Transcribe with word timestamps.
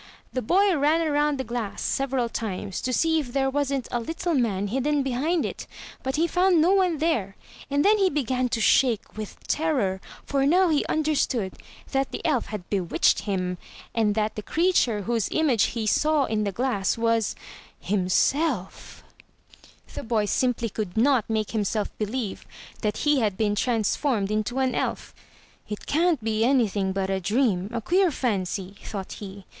The 0.33 0.41
boy 0.41 0.75
ran 0.75 1.07
around 1.07 1.37
the 1.37 1.43
glass 1.43 1.79
several 1.79 2.27
times, 2.27 2.81
to 2.81 2.91
see 2.91 3.19
if 3.19 3.33
there 3.33 3.51
wasn't 3.51 3.87
a 3.91 3.99
little 3.99 4.33
man 4.33 4.69
hidden 4.69 5.03
behind 5.03 5.45
it, 5.45 5.67
but 6.01 6.15
he 6.15 6.25
found 6.25 6.59
no 6.59 6.71
one 6.73 6.97
there; 6.97 7.35
and 7.69 7.85
then 7.85 7.99
he 7.99 8.09
began 8.09 8.49
to 8.49 8.59
shake 8.59 9.15
with 9.15 9.39
terror. 9.47 10.01
For 10.25 10.43
now 10.47 10.69
he 10.69 10.83
understood 10.87 11.53
that 11.91 12.09
the 12.11 12.25
elf 12.25 12.47
had 12.47 12.67
bewitched 12.67 13.19
him, 13.19 13.59
and 13.93 14.15
that 14.15 14.33
the 14.33 14.41
creature 14.41 15.03
whose 15.03 15.29
image 15.29 15.65
he 15.77 15.85
saw 15.85 16.25
in 16.25 16.45
the 16.45 16.51
glass 16.51 16.97
was— 16.97 17.35
^himself. 17.85 19.03
414 19.05 19.05
THROUGH 19.05 19.23
FAIRY 19.53 19.69
HALLS 19.69 19.93
The 19.93 20.03
boy 20.03 20.25
simply 20.25 20.69
could 20.69 20.97
not 20.97 21.29
make 21.29 21.51
himself 21.51 21.95
believe 21.99 22.43
that 22.81 22.97
he 23.05 23.19
had 23.19 23.37
been 23.37 23.53
transformed 23.53 24.31
into 24.31 24.57
an 24.57 24.73
elf." 24.73 25.13
It 25.69 25.85
can't 25.85 26.23
be 26.23 26.43
anything 26.43 26.91
but 26.91 27.11
a 27.11 27.19
dream— 27.19 27.69
a 27.71 27.79
queer 27.79 28.09
fancy/' 28.09 28.79
thought 28.79 29.11
he. 29.11 29.45